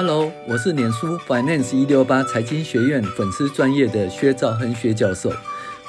[0.00, 5.28] Hello，我是脸书 Finance 一六八财经学院粉丝专业的薛兆亨薛教授，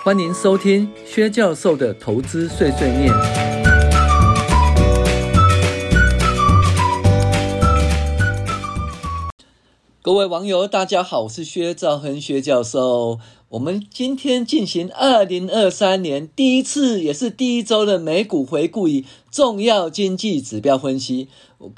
[0.04, 3.14] 欢迎收听薛教授的投资碎碎念。
[10.02, 13.20] 各位网友，大家好，我是薛兆亨薛教授。
[13.50, 21.28] 我们今天进行二零二三年第一次也是第一周的美股回顾与重要经济指标分析，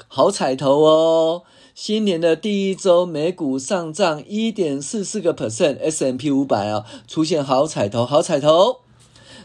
[0.08, 1.42] 好彩头哦！
[1.74, 8.80] 新年的第一周，美股上涨一点四四个 percent，S M P 五百啊，出现好彩头，好彩头。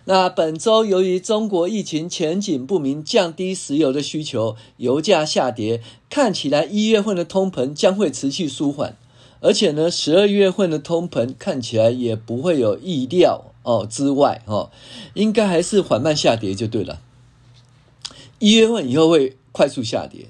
[0.03, 8.97] 那本周由于中国疫情前景不明，降低石油的需求，油价下跌，看起来一月份的通膨将会持续舒缓，
[9.39, 14.69] 而且呢，十二月份的通膨看起来也不会有意料哦之外哦，
[15.13, 16.99] 应该还是缓慢下跌就对了。
[18.39, 20.27] 一月份以后会快速下跌。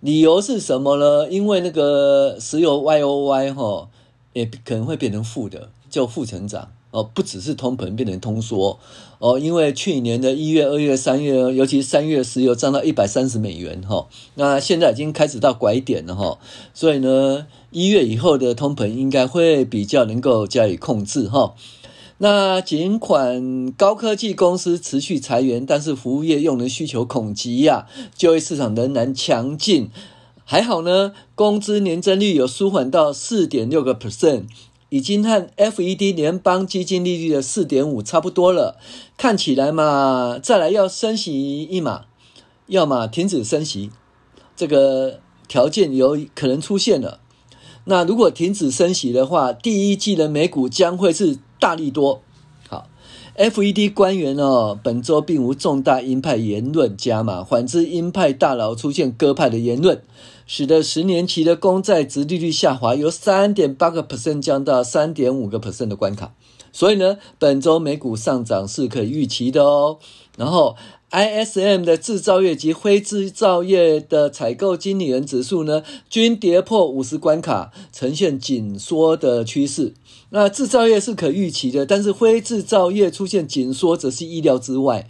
[0.00, 1.28] 理由是什么呢？
[1.30, 3.88] 因为那个石油 Y O Y 哈，
[4.34, 8.78] 也可能会变成负的，就负成长哦，不只是通膨变成通缩
[9.18, 9.38] 哦。
[9.38, 16.38] 因为去年的一月、二月、三月，尤其三月石油涨到一百三十美元哈，那现在已经开始到拐点了哈，
[16.74, 21.54] 所以呢，一月以后的通膨应该会比较能够加以控制哈。
[22.18, 27.86] 那尽管高科技公司持续裁员，但是服务业用人需求恐急呀，
[28.16, 29.90] 就业市场仍然强劲。
[30.46, 34.44] 还好呢，工资年增率有舒缓到四点六个 percent，
[34.88, 38.78] 已经和 FED 联邦基金利率的四点五差不多了。
[39.18, 42.06] 看起来嘛，再来要升息一码，
[42.68, 43.90] 要么停止升息，
[44.56, 47.20] 这个条件有可能出现了。
[47.84, 51.40] 那如果停止升息的话，第一季的美股将会是。
[51.58, 52.22] 大力多，
[52.68, 52.86] 好
[53.36, 60.02] ，FED 官员哦，本周并无重大鹰派言论加码，反之鹰派大佬出现鸽派的言论，
[60.46, 66.32] 使得十年期的公债殖利率下滑，由三点八个 percent 降到三点五个 percent 的关卡，
[66.72, 69.98] 所以呢，本周美股上涨是可以预期的哦，
[70.36, 70.76] 然后。
[71.10, 79.94] ISM 的制造业及非制造业的采购经理人指数呢，均跌破五十关卡，呈现紧缩的趋势。
[80.30, 85.08] 那制造业是可预期的，但是非制造业出现紧缩则是意料之外。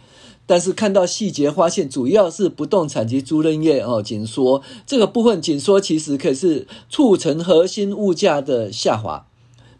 [0.48, 9.26] 但是看到细节发现，主要是不动产及租赁业哦紧缩，这个部分紧缩其实可是促成核心物价的下滑，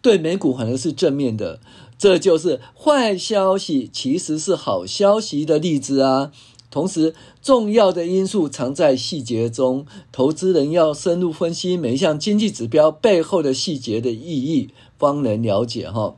[0.02, 1.60] 对美股可能是正面的。
[1.98, 6.30] 这就是坏消息其实是好消息的例子啊！
[6.68, 14.68] 同时，重要的因素藏在细节中，投资人要深入分析每一项经济指标背后的细节的意义，
[14.98, 16.16] 方能了解哈。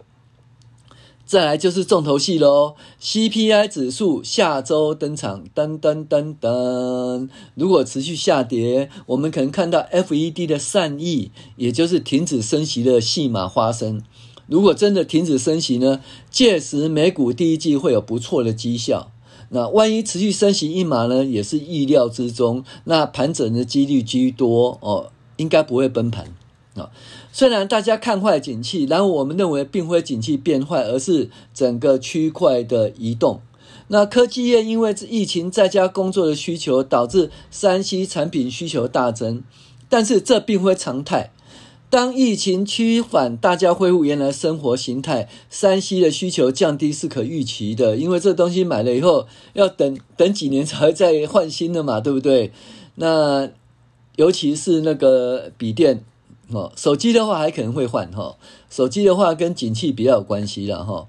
[1.24, 7.28] 再来就是重头戏喽，CPI 指数下周登场，噔噔噔噔。
[7.54, 14.02] 如果持续下跌，我们可能看到 FED 的善意，也就是停止升息的戏码发生。
[14.48, 16.00] 如果真的停止升息呢？
[16.30, 19.12] 届时美股第一季会有不错的绩效。
[19.50, 21.24] 那万一持续升息一码呢？
[21.24, 22.64] 也是意料之中。
[22.84, 26.34] 那盘整的几率居多哦，应该不会崩盘
[26.74, 26.90] 啊。
[27.30, 33.40] 虽然大家看坏景气，然后我们认为并非景气变坏，而是整个区块的移动。
[33.88, 39.42] 那科技业因为疫情在家工作的需求，导致 3C 产品需求大增，
[39.88, 41.30] 但是这并非常态。
[41.90, 52.52] 当疫情趋缓，大家恢复原来生活形态山西的需求降低是可预期的，因为这东西买了以后要等等几年才会再换新的嘛，对不对？
[52.96, 53.48] 那
[54.16, 56.04] 尤其是那个笔电
[56.50, 58.36] 哦，手机的话还可能会换哈，
[58.68, 61.06] 手机的话跟景气比较有关系了哈。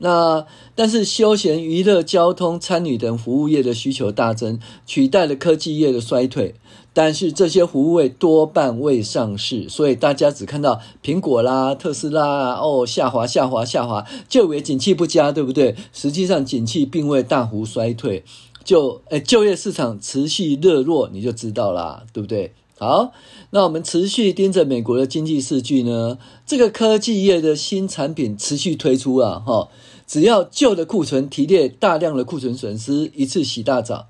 [0.00, 0.44] 那
[0.74, 6.54] 但是休闲娱乐、交通、餐饮等服务业的需求大增，取代了科技业的衰退。
[6.92, 15.76] 但是这些服务业多半未上市，所以大家只看到苹果啦、特斯拉啊，哦，下滑、下滑、下滑，就以为景气不佳，对不对？
[15.92, 18.24] 实际上景气并未大幅衰退，
[18.64, 22.52] 就诶就业市场持续热络，你就知道啦，对不对？
[22.76, 23.12] 好，
[23.50, 29.68] 那我们持续盯着美国的经济数据呢，这个科技业的新产品持续推出啊，哈。
[30.10, 34.08] 只要旧的库存提列大量的库存损失一次洗大澡，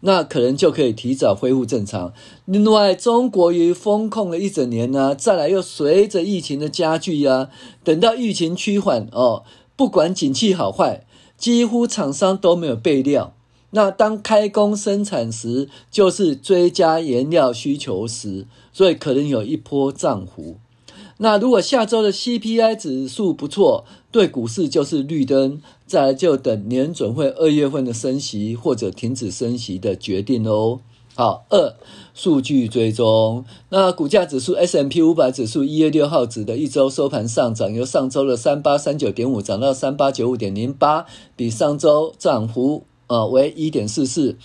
[0.00, 2.14] 那可能就可以提早恢复正常。
[2.46, 7.50] 另外，中国于封控了一整年呢、再来又随着疫情的加剧呀、啊，
[7.84, 9.44] 等到疫情趋缓哦，
[9.76, 11.04] 不管景气好坏，
[11.36, 13.34] 几乎厂商都没有备料。
[13.72, 20.56] 那当开工生产时，就是追加原料需求时，所以可能有一波涨幅。
[21.24, 30.80] 那如果下周的 CPI 指数不错，对股市就是绿灯，再来就等年准会二月份的升息或者停止升息的决定喽。
[31.14, 31.76] 好，二
[32.12, 33.46] 数据追踪。
[33.70, 44.36] 那股价指数 S M P 五百指数一月六号指的一周收盘上涨，由上周的三八三九点五涨到三八九五点零八，比上周涨幅呃为一点四四。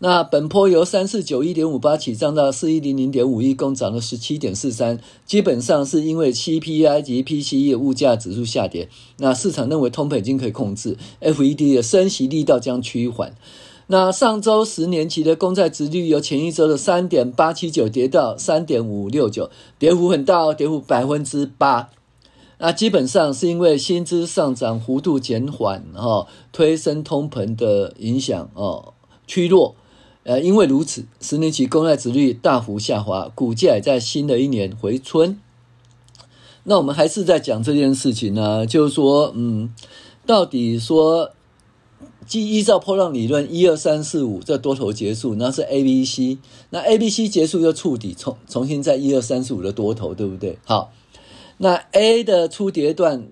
[0.00, 8.88] 那本波由三四九一点五八起涨到四一零零点五一，共涨了十七点四三，基本上是因为 CPI 及 PCE 物价指数下跌。
[9.16, 13.34] 那市场认为通膨已经可以控制，FED 的升息力道将趋缓。
[13.88, 19.50] 那上周十年期的公债殖利率由前一周的三点八七九跌到三点五六九，
[19.80, 21.90] 跌幅很大哦，跌幅百分之八。
[22.58, 28.94] 那基本上是因为薪资上涨幅度减缓，哈，推升通膨的影响哦，
[29.26, 29.74] 趋弱。
[30.28, 35.40] 呃，因为如此，十年期公债殖率大幅下滑，股价也在新的一年回春。
[36.64, 39.72] 那我们还是在讲这件事情呢，就是说，嗯，
[40.26, 41.30] 到底说，
[42.26, 46.36] 即依照波浪理论，一二三四五这多头结束，那是 A B C，
[46.68, 50.58] 那 A B C 结束又触底，重重新在一二三四五的多头，对不对？
[50.66, 50.92] 好，
[51.56, 53.28] 那 A 的初跌段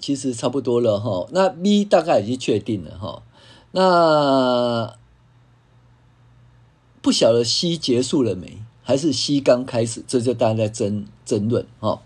[0.00, 3.22] 其实差不多了哈，那 B 大概已经确定了哈，
[3.70, 5.00] 那。
[7.02, 10.04] 不晓得 C 结束了没，还是 C 刚开始？
[10.06, 12.00] 这就大家在争争论哈。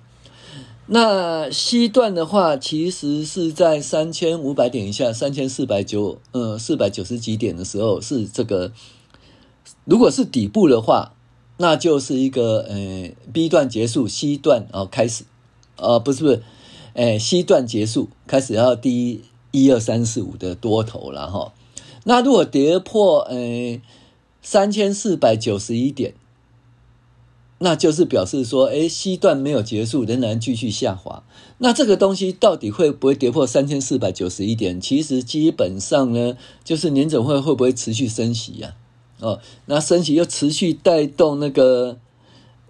[0.86, 8.72] 那 C 段的话，其实是在三千五百点以下，三千四百九，呃，四百九十几点的时候，是这个。
[9.84, 11.12] 如果是底部的话，
[11.58, 15.24] 那就是一个呃 B 段结束，C 段哦开始，
[15.76, 16.42] 呃，不是不是，
[16.94, 19.20] 哎，C 段结束开始要第
[19.50, 21.52] 一二三四五的多头了哈。
[22.04, 23.78] 那如果跌破，呃。
[24.48, 26.14] 三千四百九十一点，
[27.58, 31.24] 那就是表示说，哎，C 段没有结束，仍然继续下滑。
[31.58, 34.80] 那这个东西到底会不会跌破三千四百九十一点？
[34.80, 38.76] 其实基本上呢，就是年总会会不会持续升息呀？
[39.18, 41.98] 哦，那升息又持续带动那个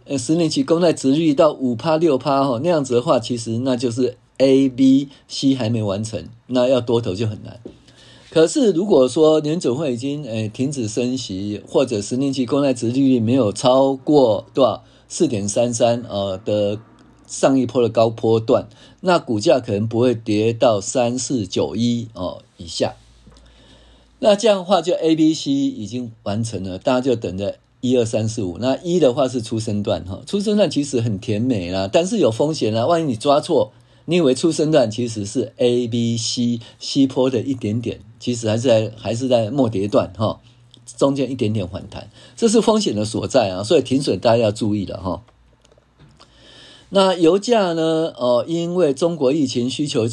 [0.06, 7.60] 呃十年期公债殖利率到五趴六趴哈，那样子的话，其实那就是 A、B、C 还没完成，那要多头就很难。
[8.36, 16.78] 可是，如果说联准会已经诶停止升息，或者十年期公债殖利率没有超过多少四点三三呃的
[17.26, 18.68] 上一波的高波段，
[19.00, 22.96] 那股价可能不会跌到三四九一哦以下。
[24.18, 28.58] 那这样的话，就 A、B、C 已经完成了，大家就等着一二三四五。
[28.58, 33.72] 那一的话是初生段哈，初生段其实很甜美啦，但是有风险啦，万一你抓错。
[34.08, 40.40] 你以为初生段其实是 A、B、C、C 波的一点点，其实还是在还是在末跌段哈，
[40.96, 45.22] 中间一点点反弹，这是风险的所在啊，所以停损大家要注意了哈。
[46.90, 48.12] 那油价呢？
[48.16, 50.06] 哦，因为中国疫情需求，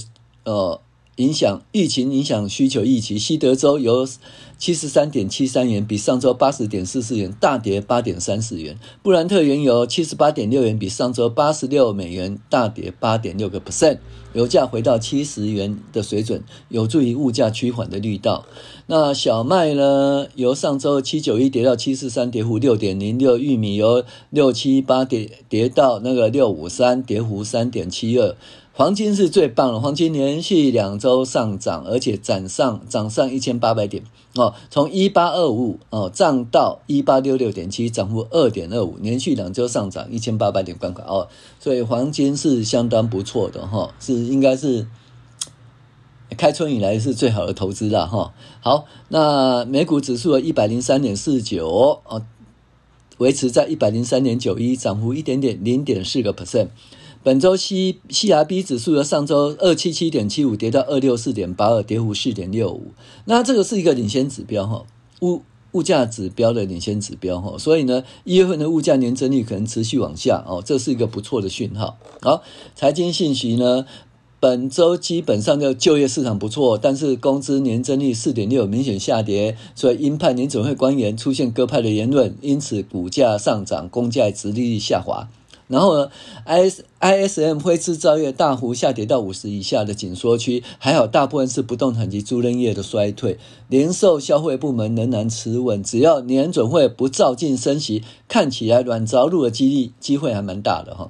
[0.43, 0.81] 呃。
[1.17, 4.07] 影响疫情影响需求预期，西德州由
[4.57, 8.77] 七十三点七三元，比上周八十点四四元大跌八点三四元。
[9.03, 13.99] 布兰特原油七十八点六元，比上周八十六美元大跌八点六个 percent。
[14.33, 18.47] 油价回到七十元的水准，有助于物价趋缓的力道。
[18.87, 20.25] 那小麦呢？
[20.33, 23.37] 由上周七九一跌到七四三，跌幅六点零六。
[23.37, 28.35] 玉米由六七八跌跌到那个六五三，跌幅三点七二。
[28.75, 34.03] 黄金是最棒的，黄金连续两周上涨，而且涨上涨上一千八百点
[34.33, 41.27] 哦，从一八二五哦涨到一八六六点七，涨幅二点二五，连续两周上涨一千八百点关口哦，
[41.59, 44.87] 所以黄金是相当不错的哈、哦，是应该是
[46.35, 48.31] 开春以来是最好的投资了哈、哦。
[48.59, 52.23] 好，那美股指数一百零三点四九哦，
[53.19, 56.69] 维持在一百零三点九一，涨幅一点点零点四个 percent。
[57.23, 62.87] 本周 C C R B 指数由上周二七七点七五跌到二六四点八二，跌幅四点六五。
[63.23, 64.83] 那这个是一个领先指标哈，
[65.21, 71.97] 物物价指标的领先指标哈，所以呢，一月份的物价年增率可能持续往下哦，这是一个不错的讯号。
[72.21, 72.43] 好，
[72.75, 73.85] 财经信息呢，
[74.41, 85.29] 本周基本上的就业市场不错，但是工资年增率四点六明显下跌，所以鹰派联准会官员出现鸽派的言论，因此股价上涨，公债殖利率下滑。
[85.67, 86.11] 然后呢
[86.45, 93.39] ，I S I S M 非制造业大幅下跌到五十以下的紧缩区，还好大部分是不动产及租赁业的衰退，
[93.69, 95.81] 零售消费部门仍然持稳。
[95.81, 101.09] 只要年准会不照进升息，看起来软着陆的几率机会还蛮大的哈。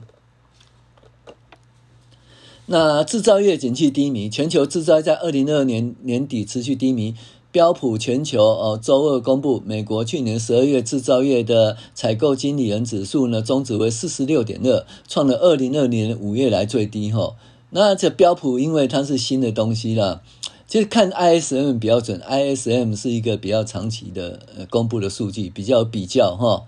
[2.67, 7.15] 那制造业景气低迷，全球制造业在二零二二年年底持续低迷。
[7.53, 17.35] 标普全球哦，周二公布，美国去年十二月制造业的采购经理人指数呢，终值为四十六点二，创了二零二零年五月来最低哈。
[17.69, 20.23] 那这标普因为它是新的东西了，
[20.67, 26.63] 其实看 ISM 比较准，ISM 是一个比较长期的呃公布的数据，比较比较哈，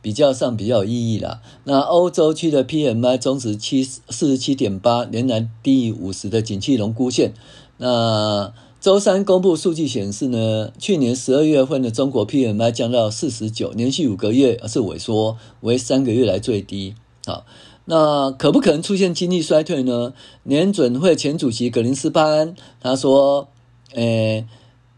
[0.00, 1.42] 比较上比较有意义啦。
[1.64, 7.34] 那欧洲区的 PMI 中值七四十七点八，仍然低于五十的景气荣枯线。
[7.76, 16.94] 那周三公布数据显示呢，去年十二月份的中国 PMI 降到四十九，连续五个月是萎缩，为三个月来最低。
[17.26, 17.44] 好。
[17.86, 20.14] 那可不可能出现经济衰退呢？
[20.44, 23.48] 联准会前主席格林斯潘他说
[23.94, 24.46] ：“诶，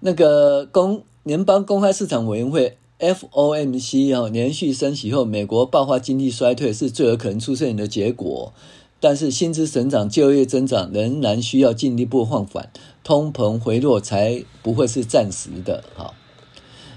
[0.01, 8.53] 那个公联邦公开市场委员会 FOMC 哦，连续升息后，美国爆发经济衰退是最有可能出现的结果。
[9.01, 12.71] 但是薪资成长、就业增长仍然需要进一步放缓，
[13.05, 16.15] 通膨回落才不会是暂时的。”哈，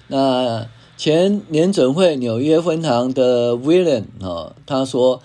[0.07, 5.21] 那前联准会纽约分行的 William 啊，他说。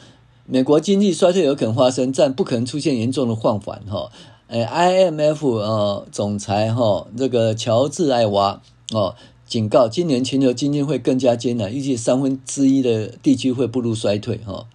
[0.53, 4.11] 美国经济衰退有可能发生，但不可能出现严重的放缓哈。
[4.49, 8.61] 诶，IMF 呃总裁哈这个乔治艾娃
[8.91, 9.15] 哦
[9.47, 14.67] 警告，今年全球经济会更加艰难，预计三分之一的地区会步入衰退哈。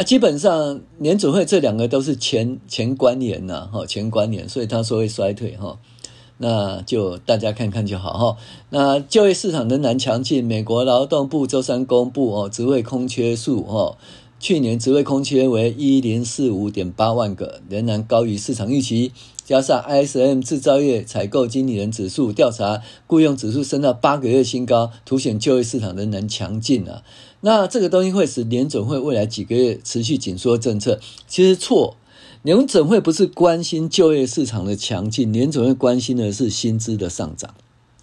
[0.00, 5.78] 那基本上联准会这两个都是前前关联呐哈前关联，所以他说会衰退哈。
[6.38, 8.36] 那就大家看看就好哈。
[8.70, 13.98] 那就业市场仍然强劲，美国劳动部周三公布哦职位空缺数哦。
[14.38, 19.12] 去年职位空缺为一零四五点八万个，仍然高于市场预期。
[19.50, 27.02] 加上 ISM 制造业采购经理人指数调查雇佣指数升到八个月新高，凸显就业市场仍然强劲啊。
[27.40, 31.00] 那这个东西会使联准会未来几个月持续紧缩政策？
[31.26, 31.96] 其实错，
[32.42, 37.52] 联准会不是关心就业市场的强劲，联准会关心的是薪资的上涨。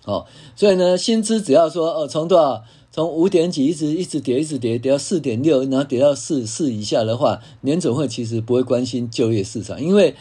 [0.03, 2.65] 哦，所以呢，薪资只要说哦，从多少？
[2.91, 10.13] 从五点几一直一直跌，一直跌，跌到四点六，然后跌到四四以下的话，联准会其实不会关心就业市场，因为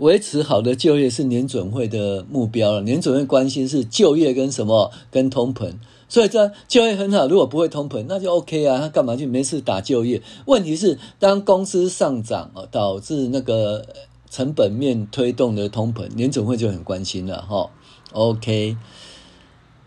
[0.00, 2.80] 维持好的就业是年准会的目标了。
[2.80, 5.74] 联准会关心是就业跟什么跟通膨，
[6.08, 10.22] 所以这就业很好，如果不会通膨，那就 OK 啊，他干嘛去没事打就业？
[10.46, 13.84] 问题是当公司上涨啊，导致那个
[14.30, 17.70] 成本面推动的通膨，年准会就很关心了哈。
[18.12, 18.76] OK。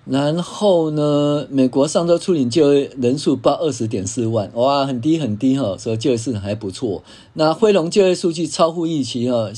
[0.05, 7.01] 然后呢，美国上周初领就业人数报二十点四万，哇，很低很低哈，所以就业市场还不错。
[7.35, 9.49] 那非农就业数据超乎预期哈，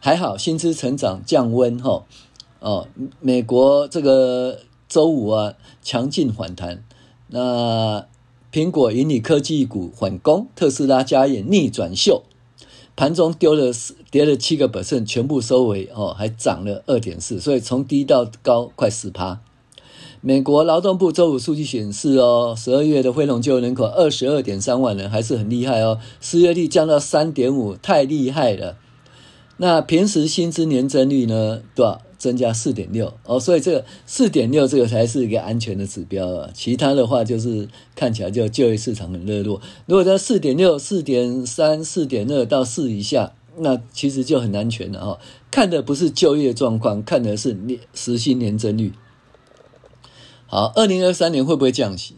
[0.00, 2.04] 还好薪资成长降温哈。
[2.58, 2.88] 哦，
[3.20, 6.82] 美国这个周五啊强劲反弹，
[7.28, 8.04] 那
[8.52, 12.24] 苹果引领科技股反攻，特斯拉加演逆转秀，
[12.96, 13.72] 盘中丢了
[14.10, 19.40] 跌了七个百分，全部收尾哦，还涨了二点四，所以从低到高快十趴。
[20.24, 25.98] 美国劳动部周五数据显示，哦，十二月的非农就业人口二十二点三万人，还是很厉害哦。
[26.20, 28.76] 失业率降到三点五，太厉害了。
[29.56, 31.60] 那平时薪资年增率呢？
[31.74, 32.00] 多少？
[32.18, 33.40] 增加四点六哦。
[33.40, 36.50] 所以这个四点六这个才是一个安全的指标啊。
[36.54, 39.60] 其他的话就是看起来就就业市场很热络。
[39.86, 45.18] 如果在四点六、四点三、四点二到四以下，那其实就很安全了哦。
[45.50, 48.92] 看的不是就业状况，看的是年时薪年增率。
[50.52, 52.14] 好，二零二三年会不会降息？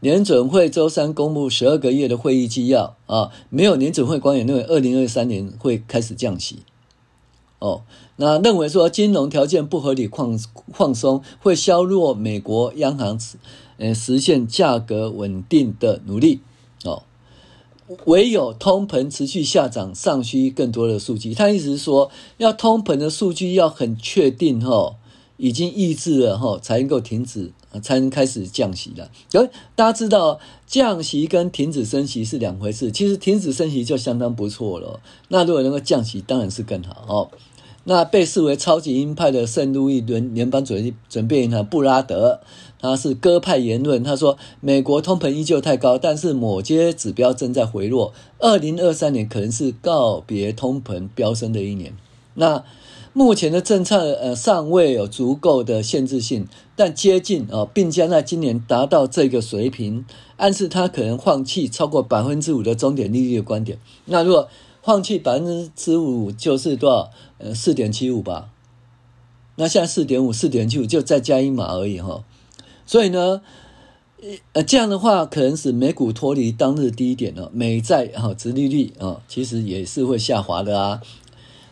[0.00, 6.60] 联准会周三公布十二个月的会议纪要啊，没有联准会官员认为二零二三年会开始降息。
[7.58, 7.82] 哦，
[8.16, 10.38] 那认为说金融条件不合理放
[10.72, 13.36] 放松会削弱美国央行实
[13.76, 16.40] 呃实现价格稳定的努力。
[16.84, 17.02] 哦，
[18.06, 21.34] 唯有通膨持续下涨，尚需更多的数据。
[21.34, 24.96] 他意思是说，要通膨的数据要很确定、哦，
[25.36, 27.52] 已经抑制了哈、才能够停止。
[27.82, 29.10] 才能开始降息了。
[29.28, 32.92] 所以大家知道，降息跟停止升息是两回事。
[32.92, 35.00] 其实停止升息就相当不错了。
[35.26, 37.30] 那如果能够降息，当然是更好哦。
[37.82, 42.38] 那被视为超级鹰派的圣路易伦联邦准准备银行布拉德，
[42.78, 44.04] 他是鸽派言论。
[44.04, 48.14] 他说，美国通膨依旧太高，但是某些指标正在回落。
[48.38, 51.92] 二零二三年可能是告别通膨飙升的一年。
[52.34, 52.62] 那
[53.16, 60.04] 目前的政策呃尚未有足够的限制性，但接近哦，并将在今年达到这个水平，
[60.36, 63.78] 暗示他可能放弃超过百分之五的终点利率的观点。
[64.06, 64.48] 那如果
[64.82, 67.10] 放弃百分之五，就是多少？
[67.38, 68.50] 呃，四点七五吧。
[69.54, 72.24] 那现在四点五、四点七五就再加一码而已哈。
[72.84, 73.42] 所以呢，
[74.54, 81.00] 呃，这样的话可能使美股脱离当日低点了，美债哈殖利率啊，其实也是会下滑的啊。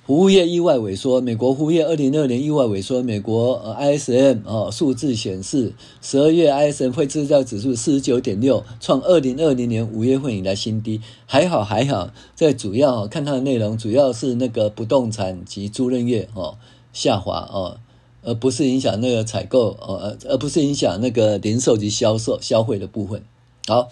[0.05, 3.01] 服务业意外萎缩，美国服务业二零二二年意外萎缩。
[3.05, 11.01] 美国 ISM 哦数字显示，十二月 ISM 非制造指数四十九点六，创二零二零年五月份以来新低。
[11.27, 16.59] 还好还好，这主要看它的内容，主要是那个不动产及租赁业哦，
[16.93, 17.79] 下滑哦，
[18.23, 23.23] 而不是影响那个采购哦，而不是影响那个零售及销售消费的部分。
[23.69, 23.89] 好，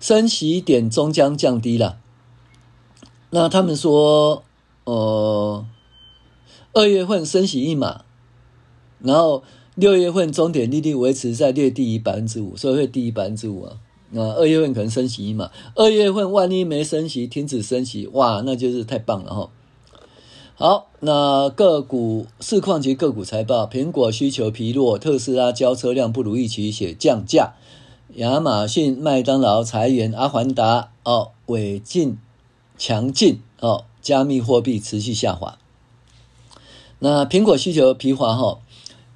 [0.00, 1.98] 升息点终将降低了。
[3.30, 4.42] 那他们说，
[4.90, 5.64] 呃，
[6.72, 8.02] 二月份升息一码，
[8.98, 9.44] 然后
[9.76, 13.76] 六月份终点利率维持在略低于百分之五，所以会低于百分之五啊。
[14.10, 19.50] 那二月份可能升息一码，二月份万一没升息，停止升息，哇，那就是太棒了哈。
[20.56, 27.52] 好，那个股市况及个股财报，苹果需求疲弱，特斯拉交车辆不如预期，且降价。
[28.16, 32.18] 亚马逊、麦当劳裁员，阿凡达哦，尾进
[32.76, 35.58] 强劲哦，加密货币持续下滑。
[36.98, 38.60] 那苹果需求疲滑哈，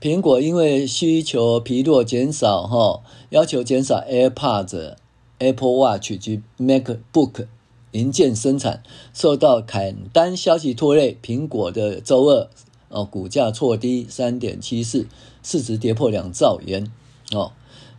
[0.00, 4.94] 苹果因为需求疲弱减少哈，要求减少 AirPods、
[5.38, 7.46] Apple Watch 及 MacBook
[7.90, 12.48] 零件生产，受到砍单消息拖累，苹果的周二
[12.88, 15.06] 哦股价挫低三点七四，
[15.42, 16.90] 市值跌破两兆元
[17.32, 17.52] 哦。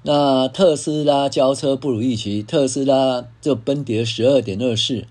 [0.03, 5.07] 那特斯拉交车不如预期，特斯拉就崩跌十二点二四，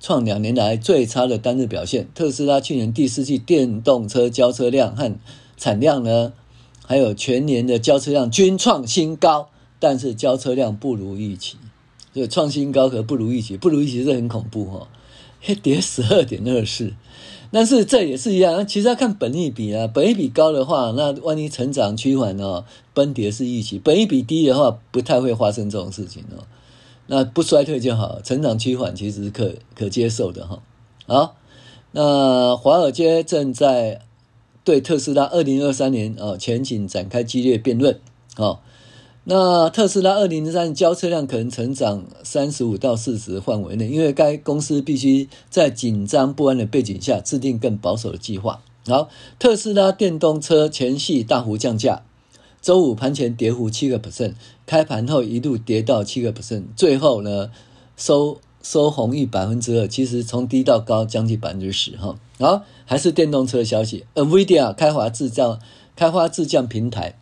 [0.00, 2.08] 创两年来最差的单日表现。
[2.14, 5.16] 特斯拉去年第四季电动车交车量和
[5.56, 6.32] 产量呢，
[6.84, 9.48] 还有全年的交车量均创新高，
[9.80, 11.56] 但是交车量不如预期，
[12.12, 14.88] 所以创新高和不如预期，不如预期是很恐怖哈，
[15.62, 16.92] 跌十二点二四。
[17.52, 26.42] 但是这也是一样，其实要看本益比啊，本益比高的话，那万一成长趋缓哦，崩跌是预期；本益比低的话，不太会发生这种事情哦。
[27.06, 30.62] 那不衰退就好，成长趋缓其实是可可接受的哈。
[31.06, 31.36] 好，
[31.92, 34.00] 那华尔街正在
[34.64, 38.00] 对特斯拉二零二三年啊前景展开激烈辩论
[38.36, 38.58] 哦。
[39.28, 48.62] 那特斯拉二零二三交车量可能成长三十五到四十范围内，因为该公司必须在紧张不安的背景下制定更保守的计划。
[48.86, 49.08] 好，
[49.40, 52.04] 特斯拉电动车前夕大幅降价，
[52.60, 54.34] 周五盘前跌幅七个 percent，
[54.66, 57.50] 开盘后一度跌到七个 percent，最后呢
[57.96, 62.18] 收收红逾百分之二，其实从低到高将近百分之十哈。
[62.38, 65.60] 好，还是电动车消息，NVIDIA 开发自降
[65.94, 67.16] 开发自降平台。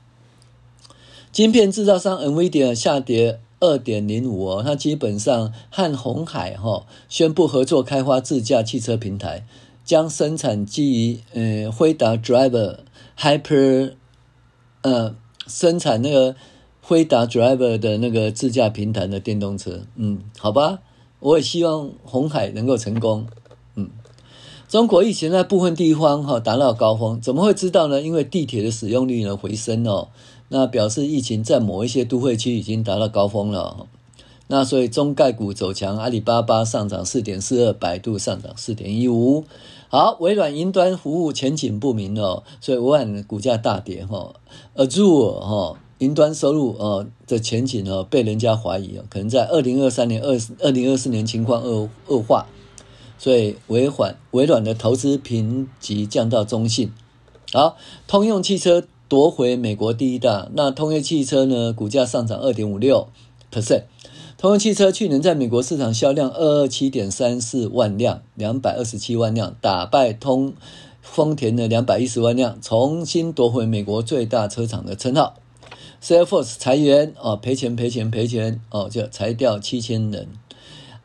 [1.30, 9.46] 晶片制造商 NVIDIA 下跌二点零五哦，它基本上和鸿海哈宣布合作开发自驾汽车平台，
[9.84, 12.78] 将生产基于呃辉达 Driver
[13.18, 13.94] Hyper
[14.82, 15.14] 呃
[15.46, 16.34] 生产那个
[16.80, 20.80] 辉达 Driver 的那个自驾平台的电动车，嗯，好吧，
[21.20, 23.26] 我也希望红海能够成功，
[23.76, 23.90] 嗯，
[24.68, 28.02] 中国疫情在部分地方哈达到高峰，怎么会知道呢？
[28.02, 30.08] 因为地铁的使用率呢回升哦。
[30.48, 33.86] 那表示疫情在某一些都会区已经达到高峰了，
[34.46, 39.44] 那所以中概股走强，阿里巴巴上涨四点四二，百度上涨四点一五。
[39.88, 44.34] 好，微软云端服务前景不明哦，所以微软股价大跌哈。
[44.76, 52.46] Azure 哈云端收入哦的前景哦被人家怀疑哦，可能在二零二三年二二零二四年情况恶恶化，
[53.18, 56.92] 所以微软微软的投资评级降到中性。
[57.52, 57.76] 好，
[58.06, 58.84] 通用汽车。
[59.06, 61.74] 夺回美国第一大，那通用汽车呢？
[61.74, 63.06] 股价上涨二点五六
[63.52, 63.82] percent。
[64.44, 70.52] 通用汽车去年在美国市场销量二二七点三四万辆，两百二十七万辆，打败通
[71.00, 75.36] 丰田的两百一十万辆，重新夺回美国最大车厂的称号。
[76.02, 80.28] CFOs 裁员哦，赔钱赔钱赔钱哦，就裁掉七千人。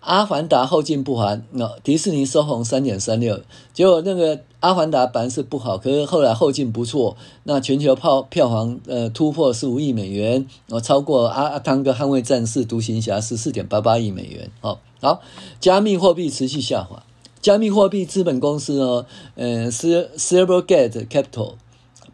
[0.02, 3.42] 阿凡达后劲不寒，那迪士尼收红三点三六，
[3.74, 15.22] 结果那个阿凡达本来是不好，可是后来后劲不错，那全球票票房呃突破十五亿美元，哦超过阿阿汤哥捍卫战士独行侠十四点八八亿美元，好，好，
[15.60, 17.04] 加密货币持续下滑，
[17.42, 21.56] 加密货币资本公司呢，呃，Silvergate Capital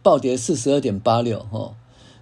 [0.02, 1.74] 暴跌四十二点八六，哈。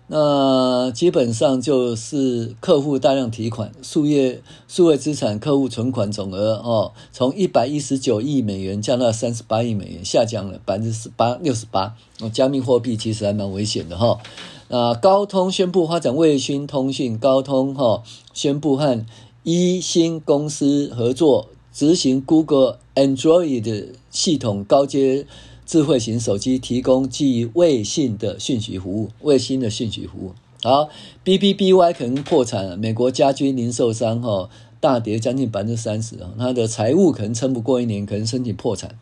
[0.07, 11.95] 那基本上就是客户大量提款，数月数位资产客户存款总额哦，从一百一十九亿美元降到三十八亿美元，下降了百分之十八六十八。
[12.19, 14.19] 哦，加密货币其实还蛮危险的哈。
[14.67, 19.05] 那高通宣布发展卫星通讯，高通哈宣布和
[19.43, 25.25] 一星公司合作执行 Google Android 系统高阶。
[25.65, 30.34] 智慧型手机提供基于卫星的讯息服务，卫星的讯息服务。
[30.62, 30.89] 好
[31.26, 32.78] ，BBBY 可能破产。
[32.80, 34.49] 美国家居零售商哈
[34.80, 38.97] 大跌将近百分之三十啊，它的财务可能撑不过一年，可能申请破产。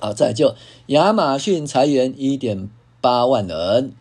[0.00, 0.54] 好，再就
[0.86, 2.68] 亚马逊裁员一点
[3.00, 3.92] 八万人，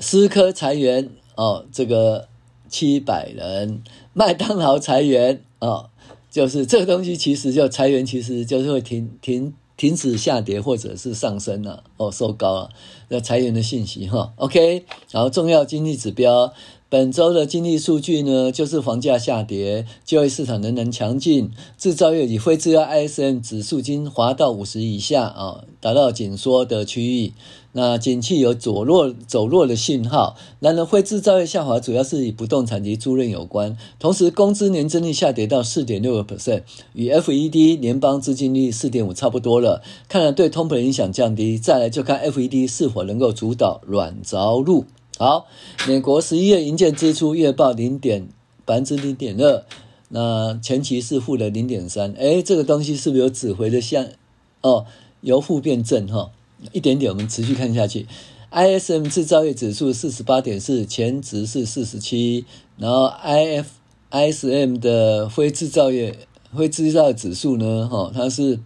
[0.00, 2.28] 思科裁员哦，这个
[2.68, 3.82] 七百人，
[4.14, 5.90] 麦当劳裁员哦，
[6.30, 9.52] 就是这个东西其实就裁员，其实就是会停停。
[9.76, 12.70] 停止下跌或者是上升了，哦，收高了，
[13.08, 16.52] 那裁员的信息哈，OK，然后重要经济指标。
[16.88, 27.32] 本周的经济数据呢，就是房价下跌，就业市场仍然强劲，制造业与非制造 ISM 指数均滑到五十以下啊，达到紧缩的区域。
[27.78, 30.34] 那景气有走弱走弱的信号。
[30.60, 33.76] 然而，非制造业下滑主要是与不动产及租赁有关。
[33.98, 36.62] 同时，工资年增率下跌到四点六个 percent，
[36.94, 39.82] 与 FED 联邦资金率四点五差不多了。
[40.08, 41.58] 看来对通膨的影响降低。
[41.58, 44.86] 再来就看 FED 是否能够主导软着陆。
[45.18, 45.44] 好，
[45.86, 48.28] 美国十一月营建支出月报零点
[48.64, 49.64] 百分之零点二，
[50.08, 54.06] 那前期是负的零点三，哎，这个东西是不是有指回的像？
[54.62, 54.86] 哦，
[55.20, 56.30] 由负变正哈，
[56.72, 58.06] 一点点，我们持续看下去。
[58.50, 62.44] ISM 制造业指数四十八点四，前值是四十七，
[62.78, 63.64] 然后 IF
[64.10, 66.16] ISM 的非制造业
[66.56, 68.60] 非制造指数呢，哈，它是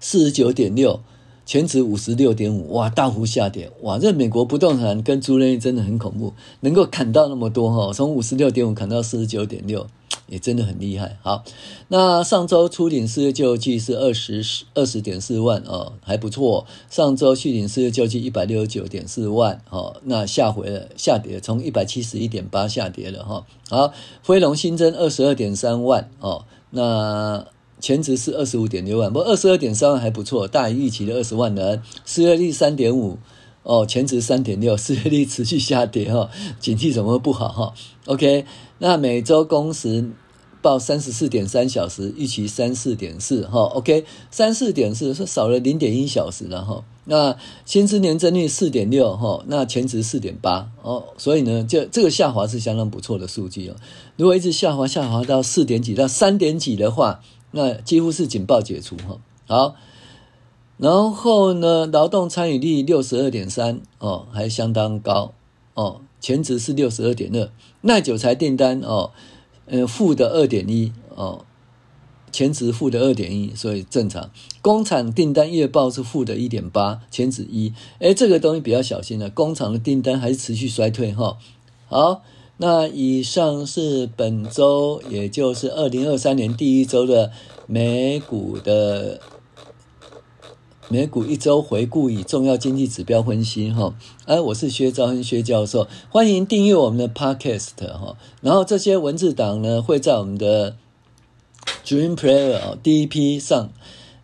[0.00, 1.00] 四十九点六。
[1.46, 9.86] 前值五十六点五，哇，大幅下跌，哇，这美国不动产跟租赁真的很恐怖，能够砍到那么多哈，从五十六点五砍到四十九点六，
[10.28, 11.18] 也真的很厉害。
[11.22, 11.44] 好，
[11.88, 16.66] 那上周初领失业救济是二十二十点四万哦，还不错。
[16.90, 23.46] 上周续领失业救济一百六十九点四万哦，那下回了，下跌，从一百七十一点八下跌了哈。
[23.68, 27.46] 好，非农新增二十二点三万哦，那。
[27.80, 31.82] 前值是二十五点六万，不过二十二点三万还不错，大于预期的二十万人。
[32.06, 33.18] 失业率三点五，
[33.64, 37.74] 哦，前值三点六，失业率持续下跌哈，景气怎么会不好哈
[38.06, 38.46] ？OK，
[38.78, 40.10] 那每周工时
[40.62, 46.84] 报三十四点三小时，预期三四点四哈，OK，三四点四是少了零点一小时了哈。
[47.06, 53.76] 那薪资年增率四点六哈，那前值四点八哦，所以呢，这这个下滑是相当不错的数据哦。
[54.16, 59.74] 如果一直下滑下滑到四点几到三点几的话，那几乎是警报解除哈，好，
[60.76, 65.32] 然后呢，劳动参与率六十二点三哦，还相当高
[65.74, 67.50] 哦，前值是六十二点二，
[67.82, 69.12] 耐久材订单哦，
[69.66, 71.44] 呃负的二点一哦，
[72.32, 74.30] 前值负的二点一，所以正常。
[74.60, 81.38] 工厂订单月报是负的一点八，前值一，哎，这个东西比较小心了，工厂的订单还是持续衰退哈，
[81.86, 82.22] 好。
[82.56, 87.32] 那以上是本周，也就是二零二三年第一周的
[87.66, 89.20] 美股的
[90.88, 93.94] 美股一周回顾与重要经济指标分析哈。
[94.26, 98.16] 哎，我是薛兆亨薛教授，欢迎订阅我们的 Podcast 哈。
[98.42, 100.76] 然后这些文字档呢会在我们的
[101.86, 103.70] Dream Player 第一批上，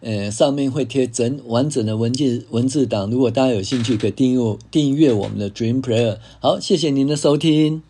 [0.00, 3.10] 呃，上面会贴整完整的文字文字档。
[3.10, 6.18] 如果大家有兴趣，可以订阅订阅我们的 Dream Player。
[6.40, 7.82] 好，谢谢您的收听。